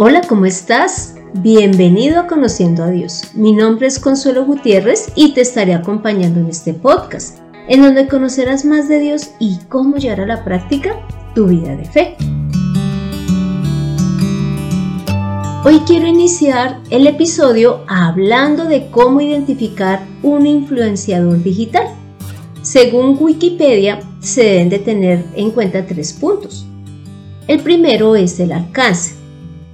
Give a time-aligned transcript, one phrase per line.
[0.00, 1.16] Hola, ¿cómo estás?
[1.34, 3.32] Bienvenido a Conociendo a Dios.
[3.34, 8.64] Mi nombre es Consuelo Gutiérrez y te estaré acompañando en este podcast, en donde conocerás
[8.64, 10.94] más de Dios y cómo llevar a la práctica
[11.34, 12.16] tu vida de fe.
[15.64, 21.88] Hoy quiero iniciar el episodio hablando de cómo identificar un influenciador digital.
[22.62, 26.68] Según Wikipedia, se deben de tener en cuenta tres puntos.
[27.48, 29.17] El primero es el alcance,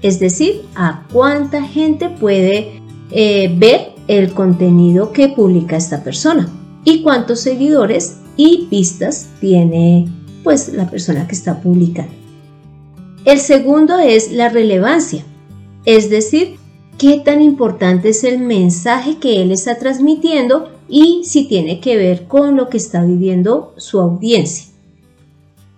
[0.05, 6.53] es decir, a cuánta gente puede eh, ver el contenido que publica esta persona
[6.85, 10.07] y cuántos seguidores y vistas tiene
[10.43, 12.13] pues la persona que está publicando.
[13.25, 15.25] El segundo es la relevancia,
[15.87, 16.57] es decir,
[16.99, 22.27] qué tan importante es el mensaje que él está transmitiendo y si tiene que ver
[22.27, 24.74] con lo que está viviendo su audiencia.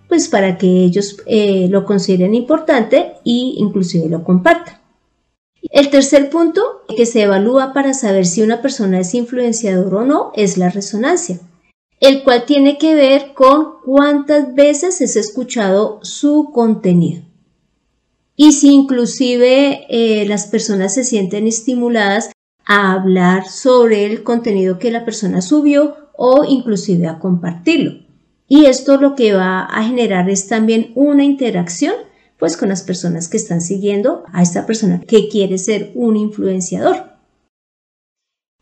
[0.08, 4.80] Pues para que ellos eh, lo consideren importante e inclusive lo compartan.
[5.70, 10.30] El tercer punto que se evalúa para saber si una persona es influenciador o no
[10.34, 11.40] es la resonancia,
[12.00, 17.26] el cual tiene que ver con cuántas veces es escuchado su contenido
[18.36, 22.30] y si inclusive eh, las personas se sienten estimuladas
[22.66, 28.05] a hablar sobre el contenido que la persona subió o inclusive a compartirlo.
[28.48, 31.94] Y esto lo que va a generar es también una interacción
[32.38, 37.16] pues con las personas que están siguiendo a esta persona que quiere ser un influenciador.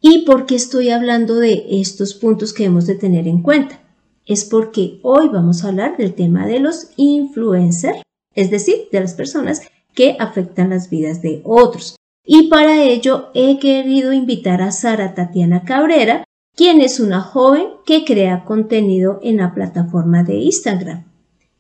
[0.01, 3.81] ¿Y por qué estoy hablando de estos puntos que hemos de tener en cuenta?
[4.27, 9.15] Es porque hoy vamos a hablar del tema de los influencers es decir, de las
[9.15, 9.63] personas
[9.95, 11.97] que afectan las vidas de otros.
[12.25, 16.25] Y para ello he querido invitar a Sara Tatiana Cabrera,
[16.57, 21.05] quien es una joven que crea contenido en la plataforma de Instagram.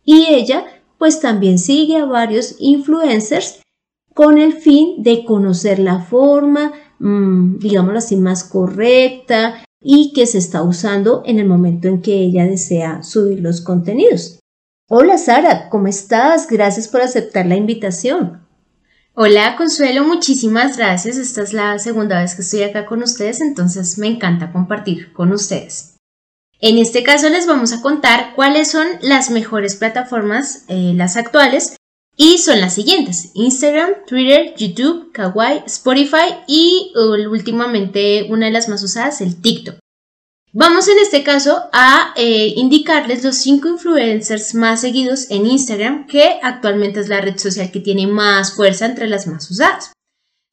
[0.04, 0.64] Y ella
[0.98, 3.60] pues también sigue a varios influencers
[4.14, 10.38] con el fin de conocer la forma, mm, digámoslo así, más correcta y que se
[10.38, 14.38] está usando en el momento en que ella desea subir los contenidos.
[14.88, 16.46] Hola Sara, ¿cómo estás?
[16.48, 18.43] Gracias por aceptar la invitación.
[19.16, 21.18] Hola Consuelo, muchísimas gracias.
[21.18, 25.30] Esta es la segunda vez que estoy acá con ustedes, entonces me encanta compartir con
[25.30, 25.98] ustedes.
[26.60, 31.76] En este caso les vamos a contar cuáles son las mejores plataformas, eh, las actuales,
[32.16, 36.92] y son las siguientes, Instagram, Twitter, YouTube, Kawaii, Spotify y
[37.30, 39.76] últimamente una de las más usadas, el TikTok.
[40.56, 46.38] Vamos en este caso a eh, indicarles los cinco influencers más seguidos en Instagram, que
[46.44, 49.92] actualmente es la red social que tiene más fuerza entre las más usadas.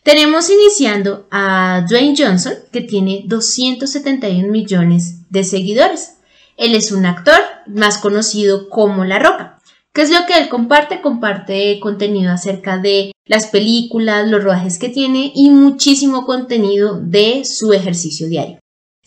[0.03, 6.15] Tenemos iniciando a Dwayne Johnson, que tiene 271 millones de seguidores.
[6.57, 9.59] Él es un actor más conocido como La Roca.
[9.93, 11.01] ¿Qué es lo que él comparte?
[11.01, 17.71] Comparte contenido acerca de las películas, los rodajes que tiene y muchísimo contenido de su
[17.71, 18.61] ejercicio diario.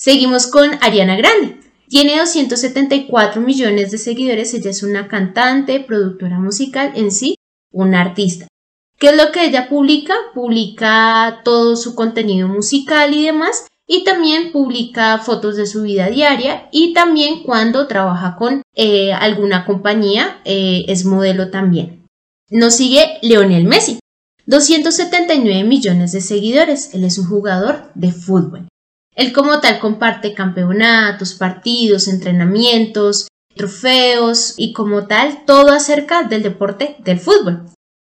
[0.04, 1.60] Seguimos con Ariana Grande.
[1.88, 4.52] Tiene 274 millones de seguidores.
[4.52, 7.36] Ella es una cantante, productora musical, en sí,
[7.72, 8.46] una artista.
[8.98, 10.12] ¿Qué es lo que ella publica?
[10.34, 13.66] Publica todo su contenido musical y demás.
[13.86, 19.64] Y también publica fotos de su vida diaria y también cuando trabaja con eh, alguna
[19.64, 22.06] compañía eh, es modelo también.
[22.50, 24.00] Nos sigue Leonel Messi.
[24.44, 26.92] 279 millones de seguidores.
[26.92, 28.68] Él es un jugador de fútbol.
[29.14, 36.96] Él como tal comparte campeonatos, partidos, entrenamientos, trofeos y como tal todo acerca del deporte
[37.00, 37.66] del fútbol.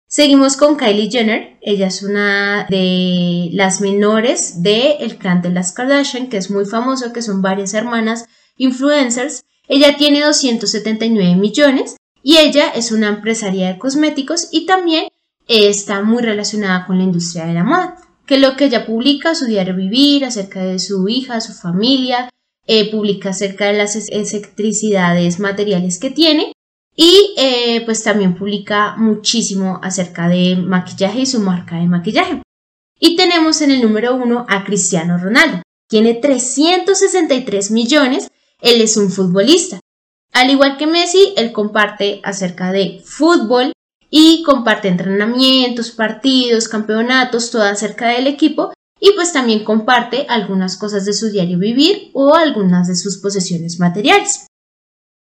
[0.08, 5.74] Seguimos con Kylie Jenner, ella es una de las menores del el clan de las
[5.74, 8.26] Kardashian, que es muy famoso, que son varias hermanas
[8.56, 9.44] influencers.
[9.68, 15.08] Ella tiene 279 millones y ella es una empresaria de cosméticos y también
[15.48, 19.46] está muy relacionada con la industria de la moda que lo que ella publica, su
[19.46, 22.30] diario vivir, acerca de su hija, su familia,
[22.66, 26.54] eh, publica acerca de las excentricidades materiales que tiene
[26.96, 32.42] y eh, pues también publica muchísimo acerca de maquillaje y su marca de maquillaje.
[33.00, 35.62] Y tenemos en el número uno a Cristiano Ronaldo.
[35.90, 38.30] Tiene 363 millones,
[38.62, 39.80] él es un futbolista.
[40.32, 43.74] Al igual que Messi, él comparte acerca de fútbol,
[44.16, 51.04] y comparte entrenamientos, partidos, campeonatos, todo acerca del equipo y pues también comparte algunas cosas
[51.06, 54.46] de su diario vivir o algunas de sus posesiones materiales.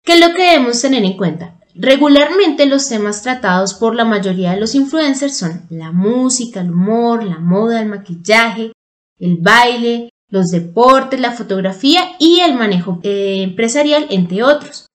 [0.05, 1.59] ¿Qué es lo que debemos tener en cuenta?
[1.75, 7.25] Regularmente los temas tratados por la mayoría de los influencers son la música, el humor,
[7.25, 8.71] la moda, el maquillaje,
[9.19, 14.87] el baile, los deportes, la fotografía y el manejo eh, empresarial, entre otros.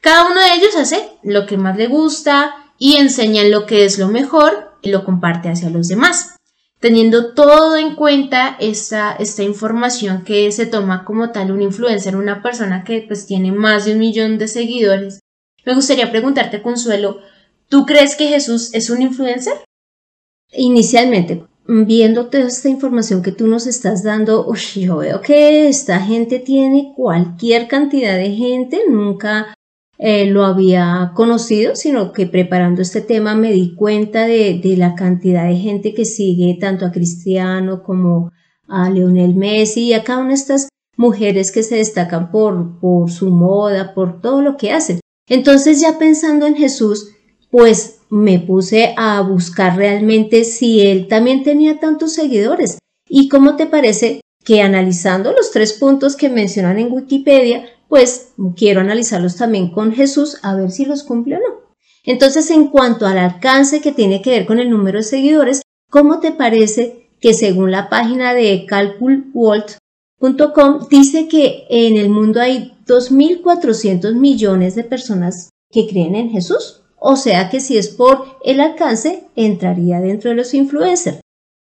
[0.00, 3.98] Cada uno de ellos hace lo que más le gusta, y enseñan lo que es
[3.98, 6.34] lo mejor y lo comparte hacia los demás.
[6.80, 12.42] Teniendo todo en cuenta esta, esta información que se toma como tal un influencer, una
[12.42, 15.20] persona que pues tiene más de un millón de seguidores,
[15.66, 17.18] me gustaría preguntarte, Consuelo,
[17.68, 19.52] ¿tú crees que Jesús es un influencer?
[20.52, 26.38] Inicialmente, viendo toda esta información que tú nos estás dando, yo veo que esta gente
[26.38, 29.54] tiene cualquier cantidad de gente, nunca
[30.02, 35.46] eh, lo había conocido, sino que preparando este tema me di cuenta de, la cantidad
[35.46, 38.32] de gente que sigue tanto a Cristiano como
[38.66, 43.10] a Leonel Messi y a cada una de estas mujeres que se destacan por, por
[43.10, 45.00] su moda, por todo lo que hacen.
[45.28, 47.10] Entonces ya pensando en Jesús,
[47.50, 52.78] pues me puse a buscar realmente si él también tenía tantos seguidores.
[53.06, 58.80] ¿Y cómo te parece que analizando los tres puntos que mencionan en Wikipedia, pues quiero
[58.80, 61.60] analizarlos también con Jesús a ver si los cumple o no?
[62.04, 65.60] Entonces, en cuanto al alcance que tiene que ver con el número de seguidores,
[65.90, 72.72] ¿cómo te parece que según la página de calculwalt.com dice que en el mundo hay
[72.86, 76.80] 2.400 millones de personas que creen en Jesús?
[76.96, 81.20] O sea que si es por el alcance, entraría dentro de los influencers.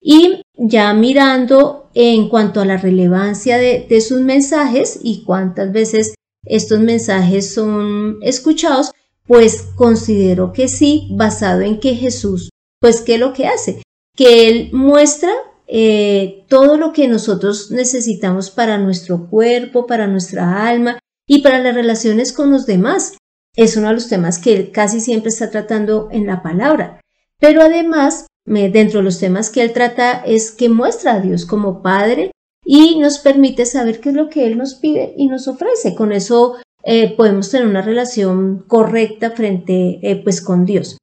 [0.02, 6.14] Y ya mirando en cuanto a la relevancia de, sus mensajes y cuántas veces
[6.46, 8.92] estos mensajes son escuchados,
[9.26, 12.50] pues considero que sí, basado en que Jesús,
[12.80, 13.82] pues ¿qué es lo que hace?
[14.16, 15.32] Que Él muestra
[15.68, 21.74] eh, todo lo que nosotros necesitamos para nuestro cuerpo, para nuestra alma y para las
[21.74, 23.14] relaciones con los demás
[23.56, 27.02] es uno de los temas que él casi siempre está tratando en la palabra.
[27.40, 31.82] Pero además, dentro de los temas que él trata es que muestra a Dios como
[31.82, 32.32] Padre
[32.66, 35.96] y nos permite saber qué es lo que Él nos pide y nos ofrece.
[35.96, 40.98] Con eso eh, podemos tener una relación correcta frente eh, pues con Dios.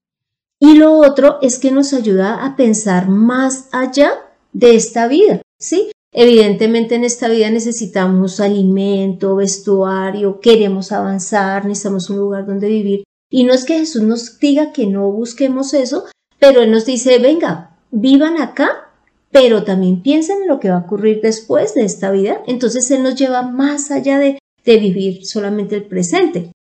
[0.61, 4.13] Y lo otro es que nos ayuda a pensar más allá
[4.53, 5.93] de esta vida, ¿sí?
[6.13, 13.05] Evidentemente en esta vida necesitamos alimento, vestuario, queremos avanzar, necesitamos un lugar donde vivir.
[13.31, 16.07] Y no es que Jesús nos diga que no busquemos eso,
[16.39, 18.93] pero Él nos dice, venga, vivan acá,
[19.31, 22.43] pero también piensen en lo que va a ocurrir después de esta vida.
[22.47, 26.53] Entonces Él nos lleva más allá de, de vivir solamente el presente.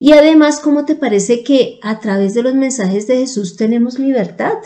[0.00, 4.58] Y además, ¿cómo te parece que a través de los mensajes de Jesús tenemos libertad?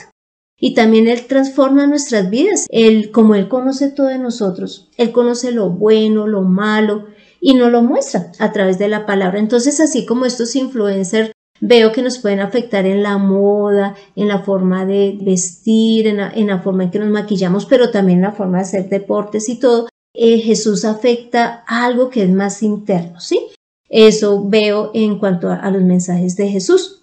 [0.64, 2.66] y también Él transforma nuestras vidas.
[2.70, 7.06] Él, como Él conoce todo de nosotros, Él conoce lo bueno, lo malo
[7.40, 9.40] y nos lo muestra a través de la palabra.
[9.40, 11.32] Entonces, así como estos influencers
[11.62, 16.16] veo que nos pueden afectar en la moda, en la forma de vestir, en
[16.48, 19.60] la, forma en que nos maquillamos, pero también en la forma de hacer deportes y
[19.60, 23.46] todo, eh, Jesús afecta algo que es más interno, ¿sí?
[23.88, 27.02] Eso veo en cuanto a los mensajes de Jesús.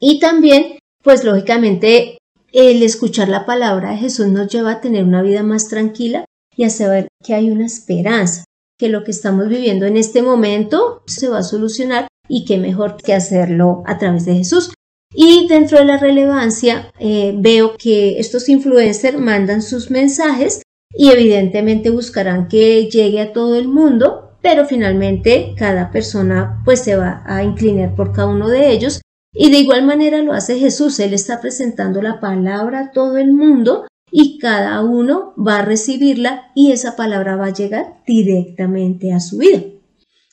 [0.00, 2.18] Y también, pues lógicamente,
[2.52, 6.24] el escuchar la palabra de Jesús nos lleva a tener una vida más tranquila
[6.56, 8.44] y a saber que hay una esperanza,
[8.76, 12.96] que lo que estamos viviendo en este momento se va a solucionar y qué mejor
[12.96, 14.72] que hacerlo a través de Jesús.
[15.14, 20.62] Y dentro de la relevancia eh, veo que estos influencers mandan sus mensajes
[20.92, 26.96] y evidentemente buscarán que llegue a todo el mundo, pero finalmente cada persona pues se
[26.96, 29.00] va a inclinar por cada uno de ellos
[29.32, 33.32] y de igual manera lo hace Jesús, Él está presentando la palabra a todo el
[33.32, 39.18] mundo y cada uno va a recibirla y esa palabra va a llegar directamente a
[39.18, 39.60] su vida.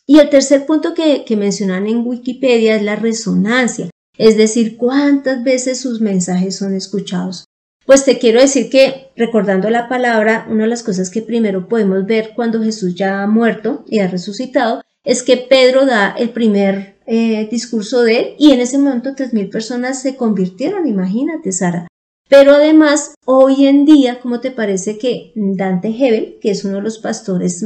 [0.05, 5.79] Y el tercer punto que, mencionan en Wikipedia es la resonancia, es decir, cuántas veces
[5.79, 7.45] sus mensajes son escuchados.
[7.85, 12.05] Pues te quiero decir que, recordando la palabra, una de las cosas que primero podemos
[12.05, 16.99] ver cuando Jesús ya ha muerto y ha resucitado es que Pedro da el primer
[17.07, 21.87] eh, discurso de él y en ese momento 3.000 personas se convirtieron, imagínate Sara.
[22.29, 26.83] Pero además, hoy en día, ¿cómo te parece que Dante Hebel, que es uno de
[26.83, 27.61] los pastores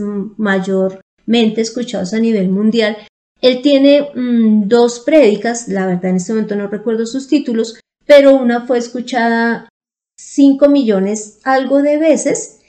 [1.26, 2.98] mayormente escuchados a nivel mundial,
[3.42, 8.36] él tiene mm, dos prédicas, la verdad en este momento no recuerdo sus títulos, pero
[8.36, 9.70] una fue escuchada
[10.18, 12.60] 5 millones algo de veces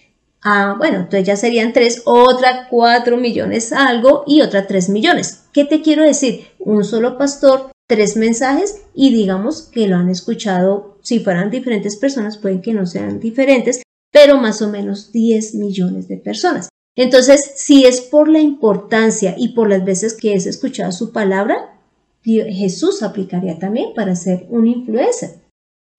[0.49, 5.43] Ah, bueno, entonces ya serían tres, otra cuatro millones algo y otra tres millones.
[5.53, 6.47] ¿Qué te quiero decir?
[6.61, 12.39] Un solo pastor, tres mensajes y digamos que lo han escuchado, si fueran diferentes personas,
[12.39, 13.83] pueden que no sean diferentes,
[14.13, 16.69] pero más o menos 10 millones de personas.
[16.97, 21.79] Entonces, si es por la importancia y por las veces que es escuchado su palabra,
[22.25, 25.43] Jesús aplicaría también para ser un influencer.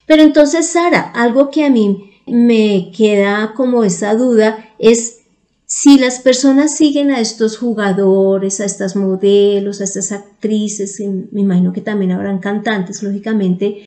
[0.05, 5.21] Pero entonces, Sara, algo que a mí me queda como esa duda es
[5.65, 11.01] si las personas siguen a estos jugadores, a estas modelos, a estas actrices,
[11.31, 13.85] me imagino que también habrán cantantes, lógicamente,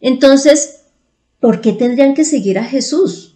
[0.00, 0.80] entonces,
[1.38, 3.29] ¿por qué tendrían que seguir a Jesús?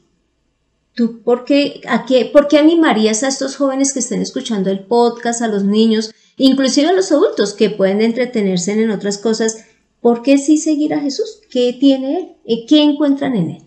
[0.94, 4.84] ¿Tú por qué, a qué, por qué animarías a estos jóvenes que estén escuchando el
[4.84, 9.64] podcast, a los niños, inclusive a los adultos que pueden entretenerse en otras cosas?
[10.00, 11.40] ¿Por qué sí seguir a Jesús?
[11.50, 12.64] ¿Qué tiene Él?
[12.68, 13.62] ¿Qué encuentran en Él?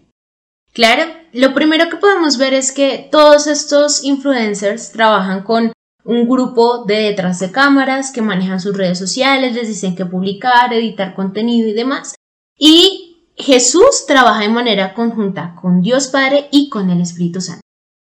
[0.71, 5.73] Claro, lo primero que podemos ver es que todos estos influencers trabajan con
[6.05, 10.71] un grupo de detrás de cámaras que manejan sus redes sociales, les dicen que publicar,
[10.73, 12.15] editar contenido y demás.
[12.57, 13.06] Y
[13.37, 17.61] Jesús trabaja de manera conjunta con Dios Padre y con el Espíritu Santo.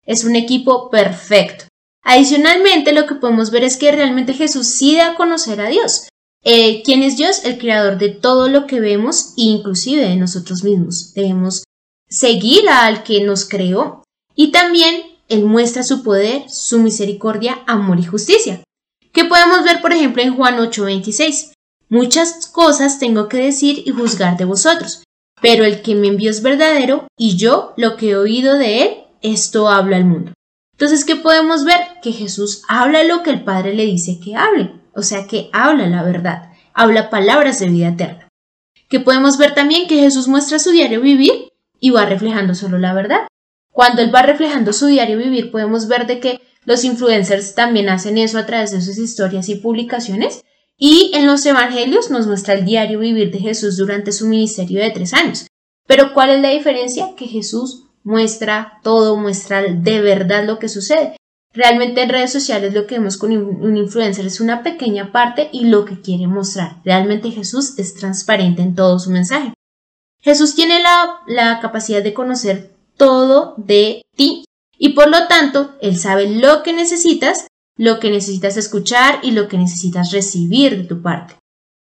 [0.04, 1.66] Es un equipo perfecto.
[2.02, 6.08] Adicionalmente, lo que podemos ver es que realmente Jesús sí da a conocer a Dios.
[6.42, 7.44] Eh, ¿Quién es Dios?
[7.44, 11.12] El creador de todo lo que vemos, inclusive de nosotros mismos.
[11.14, 11.62] Debemos
[12.08, 14.02] seguir al que nos creó
[14.34, 18.64] y también Él muestra su poder, su misericordia, amor y justicia.
[19.12, 21.52] ¿Qué podemos ver, por ejemplo, en Juan 8:26?
[21.88, 25.02] Muchas cosas tengo que decir y juzgar de vosotros,
[25.40, 28.90] pero el que me envió es verdadero y yo lo que he oído de Él,
[29.22, 30.32] esto habla al mundo.
[30.72, 31.80] Entonces, ¿qué podemos ver?
[32.02, 35.86] Que Jesús habla lo que el Padre le dice que hable, o sea que habla
[35.86, 38.28] la verdad, habla palabras de vida eterna.
[38.88, 42.94] ¿Qué podemos ver también que Jesús muestra su diario vivir y va reflejando solo la
[42.94, 43.26] verdad.
[43.72, 48.18] Cuando él va reflejando su diario vivir, podemos ver de que los influencers también hacen
[48.18, 50.42] eso a través de sus historias y publicaciones.
[50.82, 54.90] Y en los evangelios nos muestra el diario vivir de Jesús durante su ministerio de
[54.90, 55.46] tres años.
[55.86, 57.14] Pero ¿cuál es la diferencia?
[57.16, 61.16] Que Jesús muestra todo, muestra de verdad lo que sucede.
[61.52, 65.66] Realmente en redes sociales lo que vemos con un influencer es una pequeña parte y
[65.66, 66.80] lo que quiere mostrar.
[66.84, 69.52] Realmente Jesús es transparente en todo su mensaje.
[70.20, 74.44] Jesús tiene la, capacidad de conocer todo de ti
[74.78, 77.46] y por lo tanto Él sabe lo que necesitas,
[77.76, 81.36] lo que necesitas escuchar y lo que necesitas recibir de tu parte.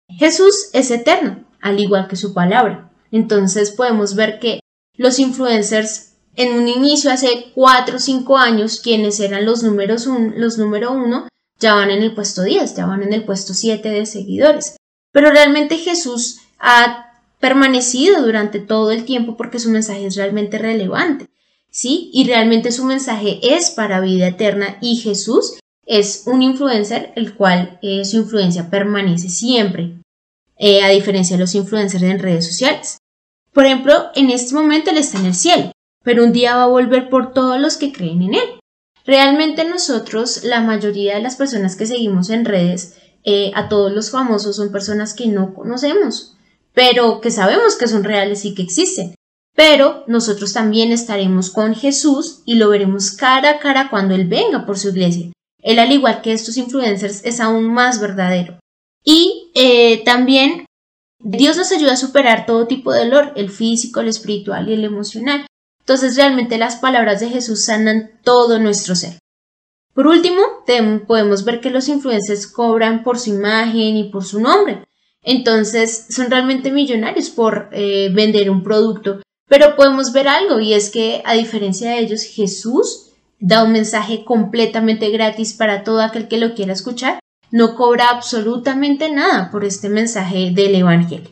[0.08, 2.90] Jesús es eterno, al igual que su palabra.
[3.10, 4.60] Entonces podemos ver que
[4.94, 10.58] los influencers en un inicio hace 4 o 5 años, quienes eran los números los
[10.58, 11.28] número uno,
[11.58, 14.76] ya van en el puesto 10, ya van en el puesto 7 de seguidores.
[15.12, 21.28] Pero realmente Jesús ha permanecido durante todo el tiempo porque su mensaje es realmente relevante,
[21.70, 22.10] ¿sí?
[22.12, 27.78] Y realmente su mensaje es para vida eterna y Jesús es un influencer el cual
[27.80, 29.94] eh, su influencia permanece siempre,
[30.58, 32.98] eh, a diferencia de los influencers en redes sociales.
[33.52, 36.68] Por ejemplo, en este momento él está en el cielo, pero un día va a
[36.68, 38.60] volver por todos los que creen en él.
[39.06, 44.10] Realmente nosotros, la mayoría de las personas que seguimos en redes, eh, a todos los
[44.10, 46.36] famosos son personas que no conocemos,
[46.74, 49.14] pero que sabemos que son reales y que existen.
[49.54, 54.66] Pero nosotros también estaremos con Jesús y lo veremos cara a cara cuando Él venga
[54.66, 55.32] por su iglesia.
[55.66, 58.60] Él, al igual que estos influencers, es aún más verdadero.
[59.04, 60.64] Y eh, también
[61.18, 64.84] Dios nos ayuda a superar todo tipo de dolor, el físico, el espiritual y el
[64.84, 65.44] emocional.
[65.80, 69.18] Entonces realmente las palabras de Jesús sanan todo nuestro ser.
[69.92, 70.40] Por último,
[71.08, 74.84] podemos ver que los influencers cobran por su imagen y por su nombre.
[75.20, 79.20] Entonces son realmente millonarios por eh, vender un producto.
[79.48, 83.05] Pero podemos ver algo y es que a diferencia de ellos, Jesús
[83.38, 87.18] da un mensaje completamente gratis para todo aquel que lo quiera escuchar.
[87.50, 91.30] No cobra absolutamente nada por este mensaje del Evangelio.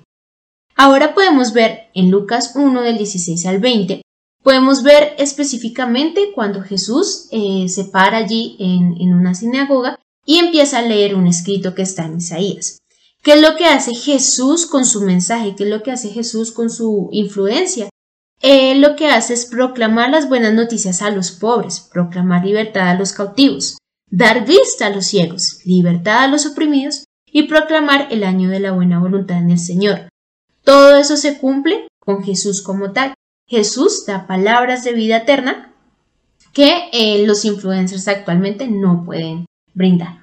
[0.76, 4.02] Ahora podemos ver en Lucas 1 del 16 al 20,
[4.42, 10.78] podemos ver específicamente cuando Jesús eh, se para allí en, en una sinagoga y empieza
[10.78, 12.78] a leer un escrito que está en Isaías.
[13.22, 15.54] ¿Qué es lo que hace Jesús con su mensaje?
[15.56, 17.88] ¿Qué es lo que hace Jesús con su influencia?
[18.46, 22.94] Él lo que hace es proclamar las buenas noticias a los pobres, proclamar libertad a
[22.94, 23.78] los cautivos,
[24.10, 28.72] dar vista a los ciegos, libertad a los oprimidos y proclamar el año de la
[28.72, 30.10] buena voluntad en el Señor.
[30.62, 33.14] Todo eso se cumple con Jesús como tal.
[33.48, 35.72] Jesús da palabras de vida eterna
[36.52, 40.18] que eh, los influencers actualmente no pueden brindar.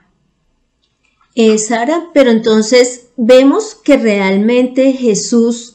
[1.34, 5.71] Eh, Sara, pero entonces vemos que realmente Jesús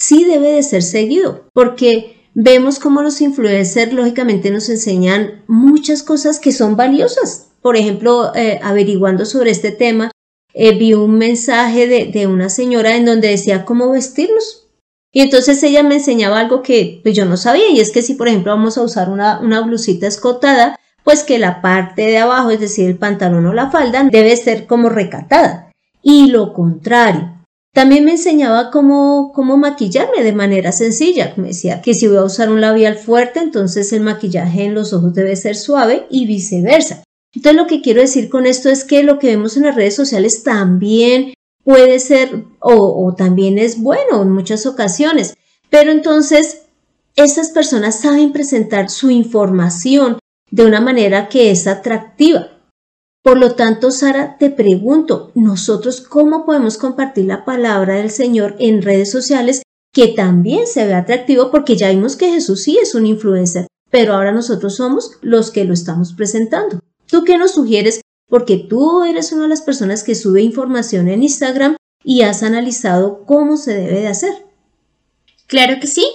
[0.00, 6.40] sí debe de ser seguido, porque vemos como los influencers lógicamente nos enseñan muchas cosas
[6.40, 7.48] que son valiosas.
[7.60, 10.10] Por ejemplo, eh, averiguando sobre este tema,
[10.54, 14.68] eh, vi un mensaje de, una señora en donde decía cómo vestirnos.
[15.12, 18.14] Y entonces ella me enseñaba algo que pues, yo no sabía, y es que si
[18.14, 22.60] por ejemplo vamos a usar una blusita escotada, pues que la parte de abajo, es
[22.60, 25.70] decir, el pantalón o la falda, debe ser como recatada.
[26.02, 27.39] Y lo contrario.
[27.72, 31.34] También me enseñaba cómo, cómo maquillarme de manera sencilla.
[31.36, 34.92] Me decía que si voy a usar un labial fuerte, entonces el maquillaje en los
[34.92, 37.04] ojos debe ser suave y viceversa.
[37.32, 39.94] Entonces lo que quiero decir con esto es que lo que vemos en las redes
[39.94, 45.34] sociales también puede ser o, o también es bueno en muchas ocasiones.
[45.68, 46.62] Pero entonces,
[47.14, 50.18] estas personas saben presentar su información
[50.50, 52.48] de una manera que es atractiva.
[53.22, 58.80] Por lo tanto, Sara, te pregunto, nosotros cómo podemos compartir la palabra del Señor en
[58.80, 59.62] redes sociales
[59.92, 64.14] que también se ve atractivo porque ya vimos que Jesús sí es un influencer, pero
[64.14, 66.80] ahora nosotros somos los que lo estamos presentando.
[67.06, 68.00] ¿Tú qué nos sugieres?
[68.28, 73.24] Porque tú eres una de las personas que sube información en Instagram y has analizado
[73.26, 74.32] cómo se debe de hacer.
[75.46, 76.06] Claro que sí.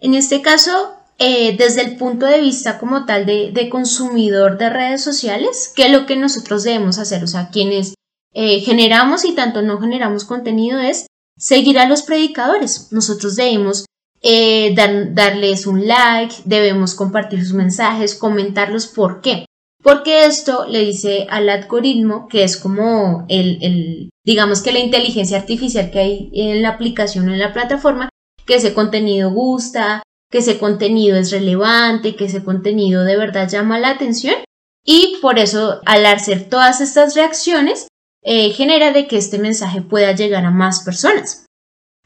[0.00, 5.04] En este caso, eh, desde el punto de vista como tal de, consumidor de redes
[5.04, 7.22] sociales, ¿qué es lo que nosotros debemos hacer?
[7.22, 7.94] O sea, quienes
[8.34, 11.06] eh, generamos y tanto no generamos contenido es
[11.38, 12.88] seguir a los predicadores.
[12.90, 13.84] Nosotros debemos
[14.20, 18.88] eh, darles un like, debemos compartir sus mensajes, comentarlos.
[18.88, 19.46] ¿Por qué?
[19.80, 25.38] Porque esto le dice al algoritmo, que es como el, el, digamos que la inteligencia
[25.38, 28.08] artificial que hay en la aplicación o en la plataforma,
[28.44, 30.02] que ese contenido gusta,
[30.32, 34.34] que ese contenido es relevante, que ese contenido de verdad llama la atención
[34.82, 37.86] y por eso al hacer todas estas reacciones
[38.24, 41.46] eh, genera de que este mensaje pueda llegar a más personas.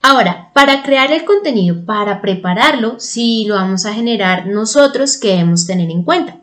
[0.03, 5.67] Ahora, para crear el contenido, para prepararlo, si lo vamos a generar nosotros, ¿qué debemos
[5.67, 6.41] tener en cuenta?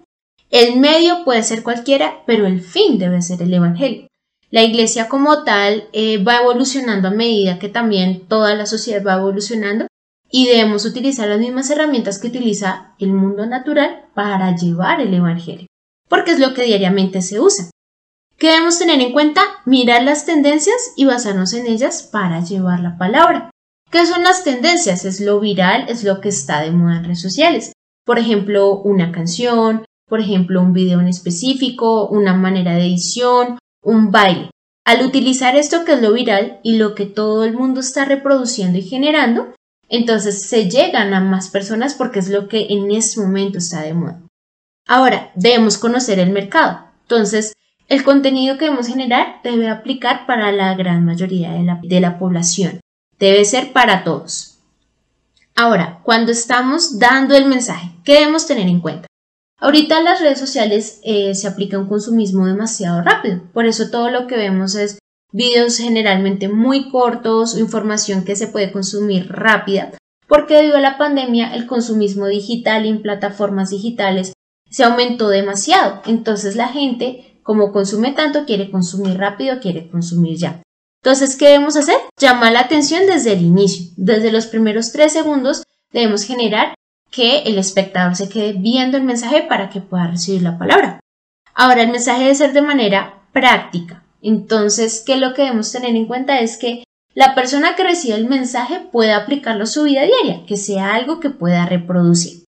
[0.49, 4.07] El medio puede ser cualquiera, pero el fin debe ser el Evangelio.
[4.49, 9.15] La iglesia como tal eh, va evolucionando a medida que también toda la sociedad va
[9.15, 9.87] evolucionando
[10.35, 15.67] y debemos utilizar las mismas herramientas que utiliza el mundo natural para llevar el Evangelio,
[16.09, 17.69] porque es lo que diariamente se usa.
[18.39, 19.41] ¿Qué debemos tener en cuenta?
[19.65, 23.51] Mirar las tendencias y basarnos en ellas para llevar la palabra.
[23.91, 25.05] ¿Qué son las tendencias?
[25.05, 27.71] Es lo viral, es lo que está de moda en redes sociales.
[28.03, 34.09] Por ejemplo, una canción, por ejemplo, un video en específico, una manera de edición, un
[34.09, 34.49] baile.
[34.83, 38.79] Al utilizar esto que es lo viral y lo que todo el mundo está reproduciendo
[38.79, 39.53] y generando,
[39.93, 43.93] entonces se llegan a más personas porque es lo que en ese momento está de
[43.93, 44.19] moda.
[44.87, 46.79] Ahora, debemos conocer el mercado.
[47.03, 47.53] Entonces,
[47.87, 52.17] el contenido que debemos generar debe aplicar para la gran mayoría de la, de la
[52.17, 52.79] población.
[53.19, 54.57] Debe ser para todos.
[55.55, 59.05] Ahora, cuando estamos dando el mensaje, ¿qué debemos tener en cuenta?
[59.59, 64.25] Ahorita las redes sociales eh, se aplica un consumismo demasiado rápido, por eso todo lo
[64.25, 64.97] que vemos es
[65.33, 69.91] videos generalmente muy cortos información que se puede consumir rápida,
[70.27, 74.33] porque debido a la pandemia el consumismo digital en plataformas digitales
[74.69, 76.01] se aumentó demasiado.
[76.05, 80.61] Entonces la gente, como consume tanto, quiere consumir rápido, quiere consumir ya.
[81.03, 81.97] Entonces, ¿qué debemos hacer?
[82.17, 83.91] Llamar la atención desde el inicio.
[83.97, 86.75] Desde los primeros tres segundos debemos generar
[87.11, 91.01] que el espectador se quede viendo el mensaje para que pueda recibir la palabra.
[91.53, 94.02] Ahora, el mensaje debe ser de manera práctica.
[94.23, 96.39] Entonces, ¿qué es lo que debemos tener en cuenta?
[96.39, 96.83] Es que
[97.13, 101.19] la persona que recibe el mensaje pueda aplicarlo a su vida diaria, que sea algo
[101.19, 102.45] que pueda reproducir.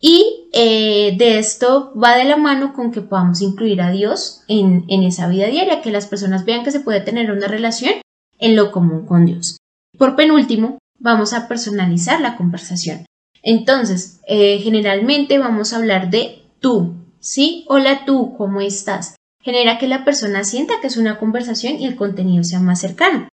[0.00, 4.84] Y eh, de esto va de la mano con que podamos incluir a Dios en,
[4.88, 7.94] esa vida diaria, que las personas vean que se puede tener una relación
[8.38, 9.58] en lo común con Dios.
[9.96, 13.06] Por penúltimo, vamos a personalizar la conversación.
[13.44, 17.64] Entonces, eh, generalmente vamos a hablar de tú, ¿sí?
[17.68, 19.14] Hola tú, ¿cómo estás?
[19.42, 23.28] Genera que la persona sienta que es una conversación y el contenido sea más cercano.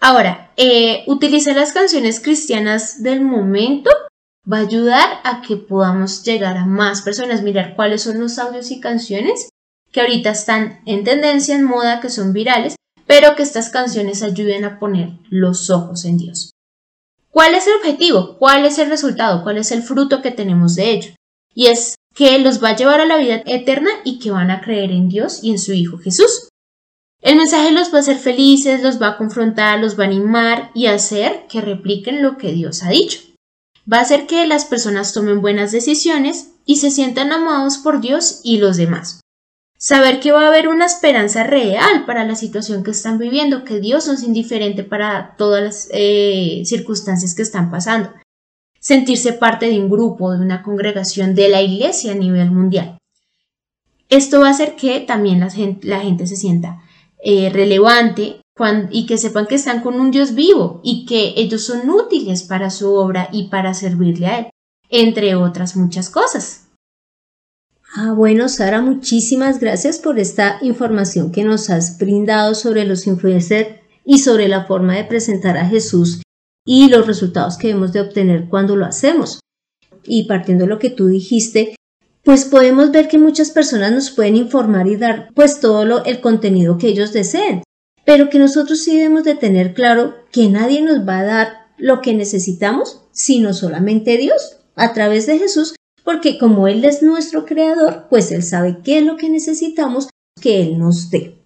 [0.00, 3.90] Ahora, eh, utilizar las canciones cristianas del momento
[4.50, 8.70] va a ayudar a que podamos llegar a más personas, mirar cuáles son los audios
[8.72, 9.50] y canciones
[9.92, 12.74] que ahorita están en tendencia, en moda, que son virales,
[13.06, 16.50] pero que estas canciones ayuden a poner los ojos en Dios.
[17.30, 18.36] ¿Cuál es el objetivo?
[18.38, 19.42] ¿Cuál es el resultado?
[19.42, 21.14] ¿Cuál es el fruto que tenemos de ello?
[21.54, 24.60] Y es que los va a llevar a la vida eterna y que van a
[24.60, 26.48] creer en Dios y en su Hijo Jesús.
[27.20, 30.70] El mensaje los va a hacer felices, los va a confrontar, los va a animar
[30.74, 33.20] y hacer que repliquen lo que Dios ha dicho.
[33.90, 38.40] Va a hacer que las personas tomen buenas decisiones y se sientan amados por Dios
[38.42, 39.20] y los demás.
[39.78, 43.80] Saber que va a haber una esperanza real para la situación que están viviendo, que
[43.80, 48.10] Dios no es indiferente para todas las eh, circunstancias que están pasando
[48.82, 52.98] sentirse parte de un grupo, de una congregación de la iglesia a nivel mundial.
[54.08, 56.82] Esto va a hacer que también la gente, se sienta
[57.24, 58.40] eh, relevante
[58.90, 62.70] y que sepan que están con un Dios vivo y que ellos son útiles para
[62.70, 64.46] su obra y para servirle a Él,
[64.90, 66.66] entre otras muchas cosas.
[67.94, 73.80] Ah, bueno, Sara, muchísimas gracias por esta información que nos has brindado sobre los influencers
[74.04, 76.21] y sobre la forma de presentar a Jesús
[76.64, 79.40] y los resultados que debemos de obtener cuando lo hacemos.
[80.04, 81.74] Y partiendo de lo que tú dijiste,
[82.24, 86.20] pues podemos ver que muchas personas nos pueden informar y dar pues todo lo, el
[86.20, 87.62] contenido que ellos deseen,
[88.04, 91.48] pero que nosotros sí debemos de tener claro que nadie nos va a dar
[91.78, 97.44] lo que necesitamos, sino solamente Dios, a través de Jesús, porque como Él es nuestro
[97.44, 100.08] creador, pues Él sabe qué es lo que necesitamos
[100.40, 101.38] que Él nos dé.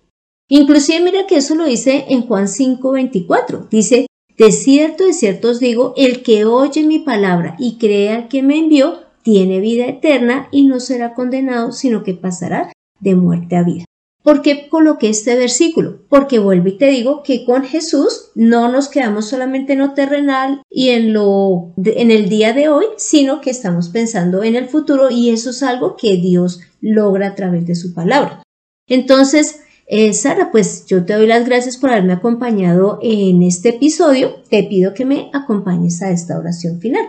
[0.49, 3.69] Inclusive mira que eso lo dice en Juan 5:24.
[3.69, 4.07] Dice,
[4.39, 8.59] de cierto, de cierto os digo, el que oye mi palabra y crea que me
[8.59, 12.71] envió, tiene vida eterna y no será condenado, sino que pasará
[13.01, 13.85] de muerte a vida.
[14.23, 16.01] ¿Por qué coloqué este versículo?
[16.09, 20.63] Porque vuelvo y te digo que con Jesús no nos quedamos solamente en lo terrenal
[20.69, 25.11] y en lo en el día de hoy, sino que estamos pensando en el futuro
[25.11, 28.43] y eso es algo que Dios logra a través de su palabra.
[28.89, 34.37] Entonces, eh, Sara, pues yo te doy las gracias por haberme acompañado en este episodio.
[34.51, 37.07] Te pido que me acompañes a esta oración final.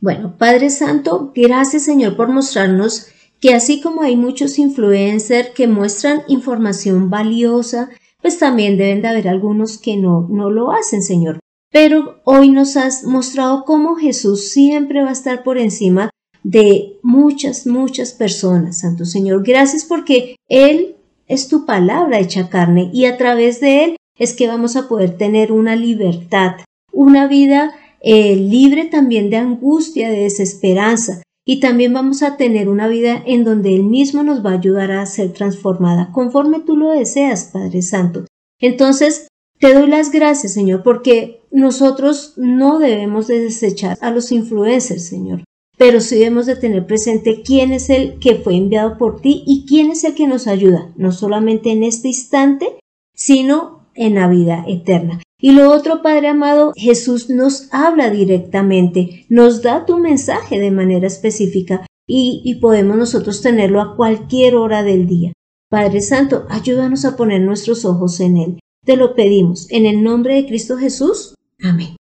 [0.00, 3.08] Bueno, Padre Santo, gracias Señor por mostrarnos
[3.40, 7.90] que así como hay muchos influencers que muestran información valiosa,
[8.22, 11.40] pues también deben de haber algunos que no, no lo hacen, Señor.
[11.70, 16.10] Pero hoy nos has mostrado cómo Jesús siempre va a estar por encima
[16.42, 19.42] de muchas, muchas personas, Santo Señor.
[19.44, 20.95] Gracias porque Él
[21.26, 25.16] es tu palabra hecha carne y a través de Él es que vamos a poder
[25.16, 26.56] tener una libertad,
[26.92, 31.22] una vida eh, libre también de angustia, de desesperanza.
[31.48, 34.90] Y también vamos a tener una vida en donde Él mismo nos va a ayudar
[34.90, 38.24] a ser transformada conforme tú lo deseas, Padre Santo.
[38.60, 39.28] Entonces,
[39.60, 45.44] te doy las gracias, Señor, porque nosotros no debemos de desechar a los influencers, Señor
[45.76, 49.66] pero sí debemos de tener presente quién es el que fue enviado por ti y
[49.66, 52.78] quién es el que nos ayuda, no solamente en este instante,
[53.14, 55.22] sino en la vida eterna.
[55.38, 61.06] Y lo otro, Padre amado, Jesús nos habla directamente, nos da tu mensaje de manera
[61.06, 65.32] específica y, y podemos nosotros tenerlo a cualquier hora del día.
[65.68, 68.58] Padre Santo, ayúdanos a poner nuestros ojos en Él.
[68.84, 71.34] Te lo pedimos en el nombre de Cristo Jesús.
[71.60, 71.96] Amén.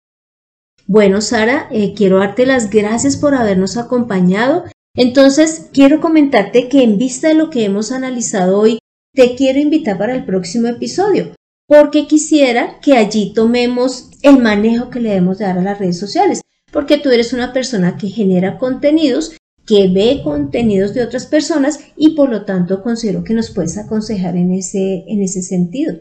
[0.88, 4.66] Bueno, Sara, eh, quiero darte las gracias por habernos acompañado.
[4.96, 8.78] Entonces, quiero comentarte que en vista de lo que hemos analizado hoy,
[9.14, 11.34] te quiero invitar para el próximo episodio,
[11.68, 16.42] porque quisiera que allí tomemos el manejo que le debemos dar a las redes sociales,
[16.72, 22.12] porque tú eres una persona que genera contenidos, que ve contenidos de otras personas y
[22.12, 25.96] por lo tanto considero que nos puedes aconsejar en ese, en ese sentido.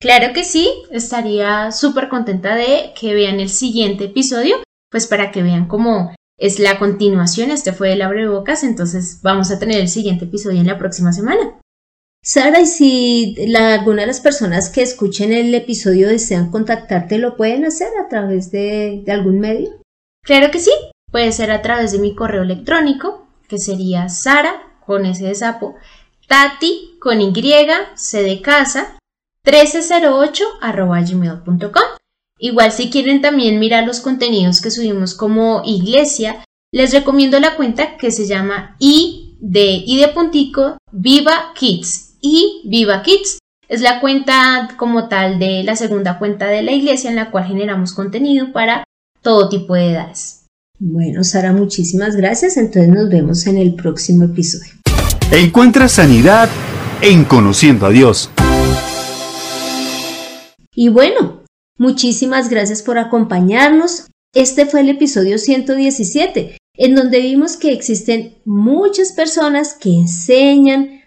[0.00, 4.56] Claro que sí, estaría súper contenta de que vean el siguiente episodio,
[4.90, 7.50] pues para que vean cómo es la continuación.
[7.50, 11.60] Este fue el abrebocas, entonces vamos a tener el siguiente episodio en la próxima semana.
[12.22, 17.66] Sara, y si alguna de las personas que escuchen el episodio desean contactarte, ¿lo pueden
[17.66, 19.82] hacer a través de, de algún medio?
[20.22, 20.72] Claro que sí,
[21.10, 25.76] puede ser a través de mi correo electrónico, que sería Sara, con ese de sapo,
[26.26, 27.32] Tati, con Y,
[27.94, 28.96] C de casa,
[29.46, 31.82] 1308.gmail.com.
[32.38, 37.96] Igual si quieren también mirar los contenidos que subimos como iglesia, les recomiendo la cuenta
[37.96, 42.16] que se llama I de I de puntico Viva Kids.
[42.20, 47.10] Y Viva Kids es la cuenta como tal de la segunda cuenta de la iglesia
[47.10, 48.84] en la cual generamos contenido para
[49.22, 50.46] todo tipo de edades.
[50.78, 52.56] Bueno, Sara, muchísimas gracias.
[52.56, 54.72] Entonces nos vemos en el próximo episodio.
[55.30, 56.48] Encuentra sanidad
[57.02, 58.30] en Conociendo a Dios.
[60.80, 61.42] Y bueno,
[61.76, 64.06] muchísimas gracias por acompañarnos.
[64.34, 71.02] Este fue el episodio 117, en donde vimos que existen muchas personas que enseñan,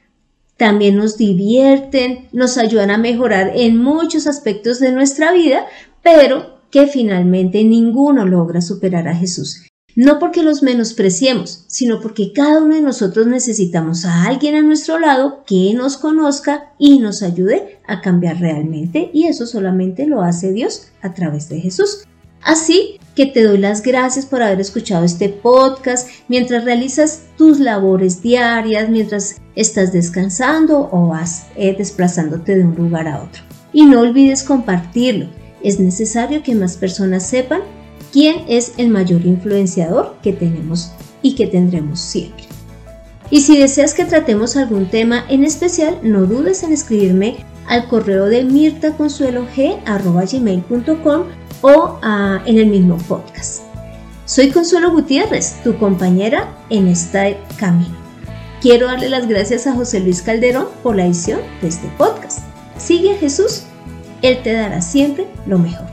[0.58, 5.66] también nos divierten, nos ayudan a mejorar en muchos aspectos de nuestra vida,
[6.04, 9.66] pero que finalmente ninguno logra superar a Jesús.
[9.95, 14.97] No porque los menospreciemos, sino porque cada uno de nosotros necesitamos a alguien a nuestro
[14.97, 20.51] lado que nos conozca y nos ayude a cambiar realmente y eso solamente lo hace
[20.51, 22.06] Dios a través de Jesús.
[22.41, 28.21] Así que te doy las gracias por haber escuchado este podcast mientras realizas tus labores
[28.21, 33.43] diarias, mientras estás descansando o vas eh, desplazándote de un lugar a otro.
[33.71, 35.27] Y no olvides compartirlo.
[35.62, 37.62] Es necesario que más personas sepan
[38.13, 42.45] quién es el mayor influenciador que tenemos y que tendremos siempre.
[43.32, 48.28] Y si deseas que tratemos algún tema en especial, no dudes en escribirme al correo
[48.28, 51.23] de mirtaconsuelog.com
[51.62, 53.63] o ah, en el mismo podcast.
[54.26, 57.95] Soy Consuelo Gutiérrez, tu compañera en este camino.
[58.62, 62.41] Quiero darle las gracias a José Luis Calderón por la edición de este podcast.
[62.78, 63.63] Sigue a Jesús,
[64.21, 65.92] Él te dará siempre lo mejor.